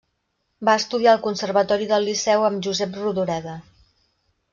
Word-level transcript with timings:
Va 0.69 0.73
estudiar 0.79 1.11
al 1.11 1.19
conservatori 1.25 1.87
del 1.91 2.07
Liceu 2.11 2.47
amb 2.47 2.65
Josep 2.69 2.97
Rodoreda. 3.03 3.55